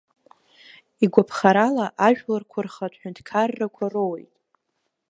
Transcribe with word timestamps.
Игәаԥхарала 1.03 1.87
ажәларқәа 2.07 2.59
рхатә 2.65 2.97
ҳәынҭқаррақәа 2.99 3.85
роуеит. 3.93 4.33